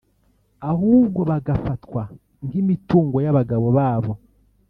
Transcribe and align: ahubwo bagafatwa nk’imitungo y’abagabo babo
ahubwo 0.71 1.19
bagafatwa 1.29 2.01
nk’imitungo 2.45 3.17
y’abagabo 3.25 3.67
babo 3.77 4.13